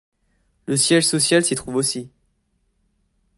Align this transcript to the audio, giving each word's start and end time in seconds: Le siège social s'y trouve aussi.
Le 0.65 0.77
siège 0.77 1.05
social 1.05 1.45
s'y 1.45 1.53
trouve 1.53 1.75
aussi. 1.75 2.09